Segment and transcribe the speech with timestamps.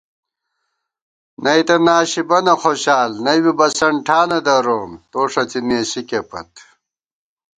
[1.43, 6.51] نئ تہ ناشی بَنہ خوشال نئ بی بسَن ٹھانہ دروم توݭڅی نېسِکےپت